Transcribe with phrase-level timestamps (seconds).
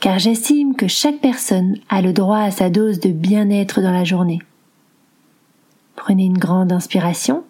[0.00, 4.04] car j'estime que chaque personne a le droit à sa dose de bien-être dans la
[4.04, 4.40] journée.
[5.96, 7.44] Prenez une grande inspiration.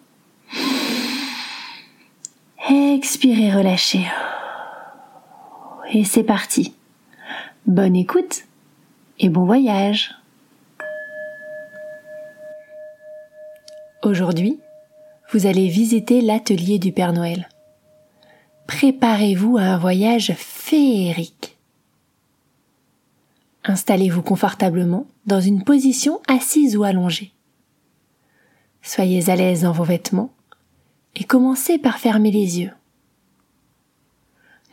[2.69, 4.05] Expirez, relâchez.
[5.93, 6.73] Et c'est parti.
[7.65, 8.43] Bonne écoute
[9.19, 10.15] et bon voyage.
[14.03, 14.59] Aujourd'hui,
[15.31, 17.49] vous allez visiter l'atelier du Père Noël.
[18.65, 21.58] Préparez-vous à un voyage féerique.
[23.65, 27.31] Installez-vous confortablement dans une position assise ou allongée.
[28.81, 30.31] Soyez à l'aise dans vos vêtements
[31.15, 32.71] et commencez par fermer les yeux.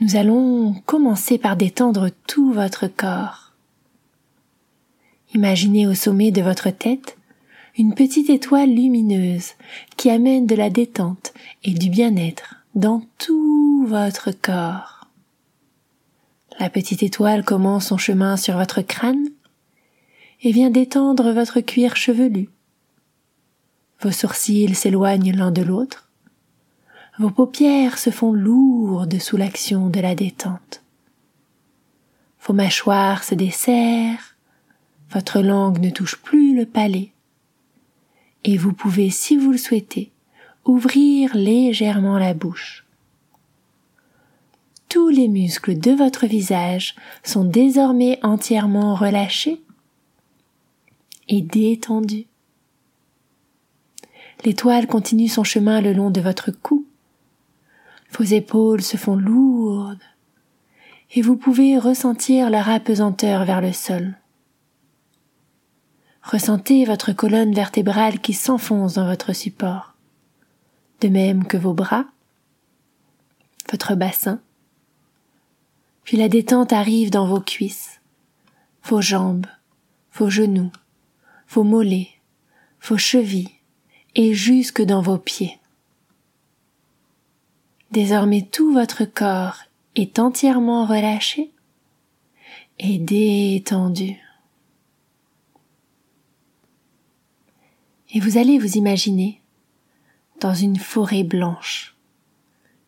[0.01, 3.53] Nous allons commencer par détendre tout votre corps.
[5.35, 7.17] Imaginez au sommet de votre tête
[7.79, 9.53] une petite étoile lumineuse
[9.97, 11.35] qui amène de la détente
[11.65, 14.96] et du bien-être dans tout votre corps.
[16.59, 19.29] La petite étoile commence son chemin sur votre crâne
[20.41, 22.49] et vient détendre votre cuir chevelu.
[24.01, 26.09] Vos sourcils s'éloignent l'un de l'autre.
[27.19, 30.83] Vos paupières se font lourdes sous l'action de la détente.
[32.47, 34.37] Vos mâchoires se desserrent,
[35.11, 37.13] votre langue ne touche plus le palais,
[38.45, 40.11] et vous pouvez, si vous le souhaitez,
[40.65, 42.86] ouvrir légèrement la bouche
[44.89, 49.61] tous les muscles de votre visage sont désormais entièrement relâchés
[51.29, 52.27] et détendus.
[54.45, 56.87] L'étoile continue son chemin le long de votre cou.
[58.13, 60.03] Vos épaules se font lourdes
[61.15, 64.15] et vous pouvez ressentir leur apesanteur vers le sol.
[66.23, 69.95] Ressentez votre colonne vertébrale qui s'enfonce dans votre support,
[71.01, 72.05] de même que vos bras,
[73.71, 74.41] votre bassin,
[76.07, 78.01] puis la détente arrive dans vos cuisses,
[78.85, 79.49] vos jambes,
[80.15, 80.71] vos genoux,
[81.49, 82.11] vos mollets,
[82.81, 83.51] vos chevilles
[84.15, 85.59] et jusque dans vos pieds.
[87.91, 89.65] Désormais tout votre corps
[89.97, 91.51] est entièrement relâché
[92.79, 94.17] et détendu.
[98.15, 99.43] Et vous allez vous imaginer
[100.41, 101.97] dans une forêt blanche,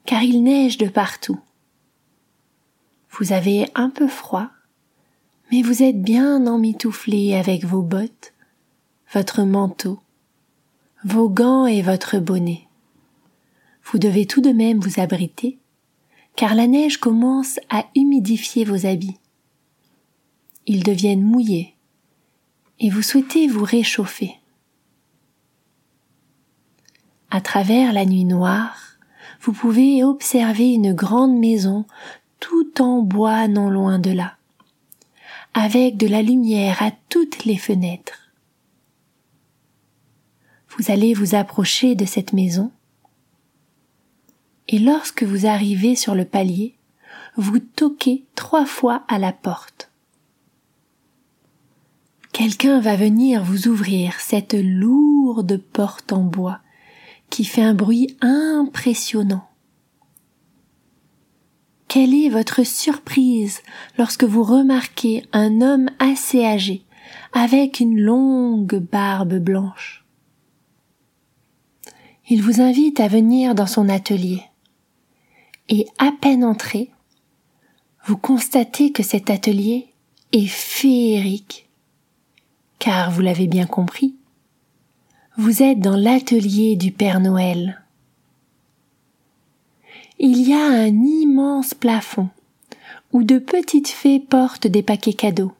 [0.06, 1.40] car il neige de partout.
[3.18, 4.48] Vous avez un peu froid,
[5.50, 8.32] mais vous êtes bien emmitouflé avec vos bottes,
[9.12, 9.98] votre manteau,
[11.04, 12.68] vos gants et votre bonnet.
[13.82, 15.58] Vous devez tout de même vous abriter,
[16.36, 19.18] car la neige commence à humidifier vos habits.
[20.66, 21.74] Ils deviennent mouillés,
[22.78, 24.36] et vous souhaitez vous réchauffer.
[27.30, 28.88] À travers la nuit noire,
[29.40, 31.84] vous pouvez observer une grande maison
[32.40, 34.36] tout en bois non loin de là,
[35.54, 38.30] avec de la lumière à toutes les fenêtres.
[40.76, 42.70] Vous allez vous approcher de cette maison,
[44.68, 46.74] et lorsque vous arrivez sur le palier,
[47.36, 49.90] vous toquez trois fois à la porte.
[52.32, 56.60] Quelqu'un va venir vous ouvrir cette lourde porte en bois
[57.30, 59.47] qui fait un bruit impressionnant.
[62.00, 63.60] Quelle est votre surprise
[63.98, 66.84] lorsque vous remarquez un homme assez âgé,
[67.32, 70.04] avec une longue barbe blanche?
[72.28, 74.44] Il vous invite à venir dans son atelier.
[75.68, 76.92] Et à peine entré,
[78.06, 79.88] vous constatez que cet atelier
[80.30, 81.68] est féerique.
[82.78, 84.14] Car vous l'avez bien compris,
[85.36, 87.82] vous êtes dans l'atelier du Père Noël
[90.20, 92.28] il y a un immense plafond
[93.12, 95.52] où de petites fées portent des paquets cadeaux.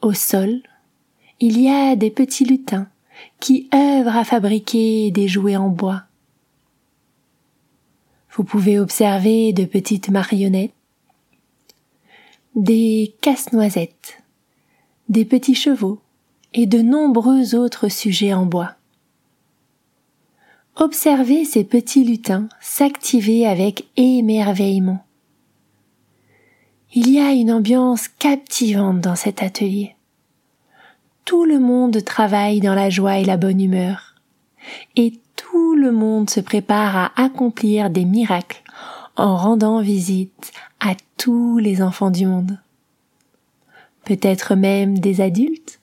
[0.00, 0.62] Au sol,
[1.38, 2.88] il y a des petits lutins
[3.40, 6.04] qui œuvrent à fabriquer des jouets en bois.
[8.32, 10.72] Vous pouvez observer de petites marionnettes,
[12.54, 14.22] des casse-noisettes,
[15.08, 16.00] des petits chevaux
[16.54, 18.75] et de nombreux autres sujets en bois.
[20.78, 25.02] Observez ces petits lutins s'activer avec émerveillement.
[26.92, 29.96] Il y a une ambiance captivante dans cet atelier.
[31.24, 34.14] Tout le monde travaille dans la joie et la bonne humeur.
[34.96, 38.62] Et tout le monde se prépare à accomplir des miracles
[39.16, 42.58] en rendant visite à tous les enfants du monde.
[44.04, 45.80] Peut-être même des adultes.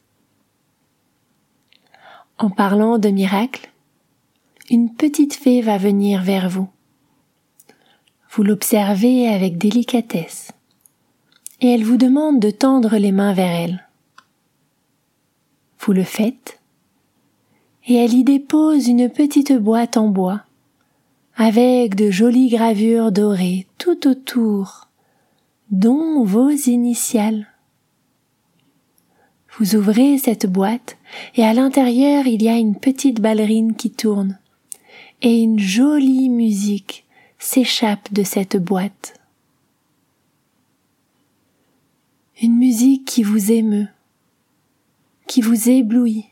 [2.37, 3.72] En parlant de miracles,
[4.69, 6.69] une petite fée va venir vers vous.
[8.31, 10.51] Vous l'observez avec délicatesse
[11.59, 13.87] et elle vous demande de tendre les mains vers elle.
[15.79, 16.59] Vous le faites
[17.87, 20.43] et elle y dépose une petite boîte en bois
[21.35, 24.87] avec de jolies gravures dorées tout autour,
[25.71, 27.47] dont vos initiales.
[29.57, 30.97] Vous ouvrez cette boîte
[31.35, 34.39] et à l'intérieur il y a une petite ballerine qui tourne
[35.23, 37.05] et une jolie musique
[37.39, 39.19] s'échappe de cette boîte.
[42.41, 43.87] Une musique qui vous émeut,
[45.27, 46.25] qui vous éblouit,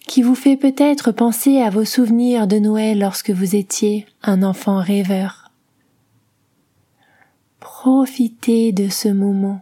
[0.00, 4.78] qui vous fait peut-être penser à vos souvenirs de Noël lorsque vous étiez un enfant
[4.78, 5.50] rêveur.
[7.60, 9.60] Profitez de ce moment,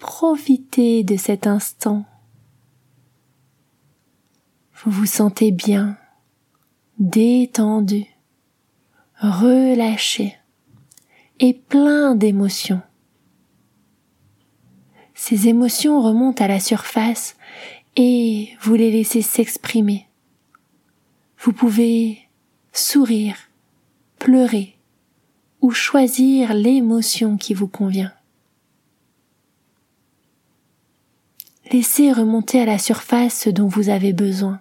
[0.00, 2.04] profitez de cet instant.
[4.74, 5.96] Vous vous sentez bien,
[6.98, 8.06] détendu,
[9.20, 10.36] relâché
[11.38, 12.82] et plein d'émotions.
[15.14, 17.36] Ces émotions remontent à la surface
[17.96, 20.06] et vous les laissez s'exprimer.
[21.38, 22.18] Vous pouvez
[22.72, 23.36] sourire,
[24.18, 24.76] pleurer
[25.60, 28.12] ou choisir l'émotion qui vous convient.
[31.72, 34.60] Laissez remonter à la surface ce dont vous avez besoin.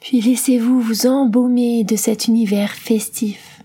[0.00, 3.58] Puis laissez-vous vous embaumer de cet univers festif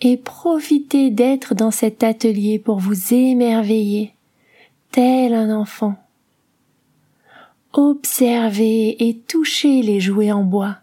[0.00, 4.14] et profitez d'être dans cet atelier pour vous émerveiller,
[4.90, 5.96] tel un enfant.
[7.72, 10.78] Observez et touchez les jouets en bois.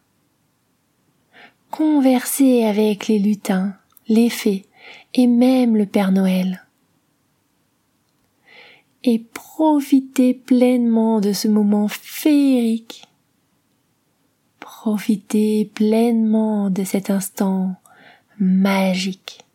[1.71, 3.75] Conversez avec les lutins,
[4.07, 4.65] les fées
[5.13, 6.65] et même le Père Noël.
[9.03, 13.07] Et profitez pleinement de ce moment féerique.
[14.83, 17.77] Profitez pleinement de cet instant
[18.37, 19.45] magique.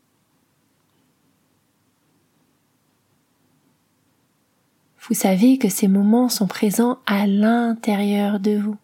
[5.02, 8.78] Vous savez que ces moments sont présents à l'intérieur de vous,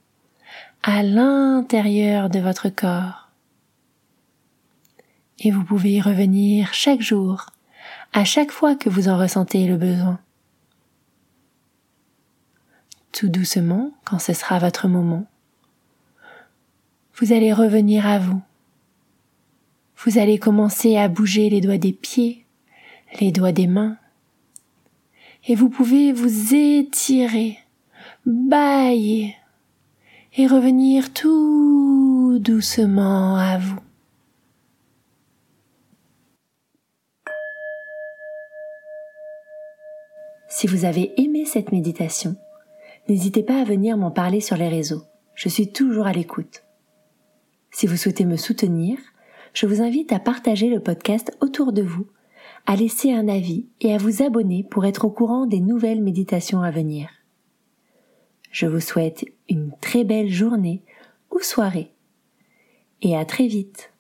[0.83, 3.31] à l'intérieur de votre corps.
[5.39, 7.47] Et vous pouvez y revenir chaque jour,
[8.13, 10.21] à chaque fois que vous en ressentez le besoin.
[13.13, 15.27] Tout doucement, quand ce sera votre moment,
[17.17, 18.41] vous allez revenir à vous,
[20.05, 22.45] vous allez commencer à bouger les doigts des pieds,
[23.21, 23.97] les doigts des mains,
[25.47, 27.59] et vous pouvez vous étirer,
[28.27, 29.37] bailler,
[30.37, 33.79] et revenir tout doucement à vous.
[40.49, 42.37] Si vous avez aimé cette méditation,
[43.09, 45.03] n'hésitez pas à venir m'en parler sur les réseaux.
[45.35, 46.64] Je suis toujours à l'écoute.
[47.75, 48.97] Si vous souhaitez me soutenir,
[49.53, 52.07] je vous invite à partager le podcast autour de vous,
[52.67, 56.63] à laisser un avis et à vous abonner pour être au courant des nouvelles méditations
[56.63, 57.09] à venir.
[58.53, 60.85] Je vous souhaite une très belle journée
[61.33, 61.91] ou soirée
[63.03, 63.93] et à très vite.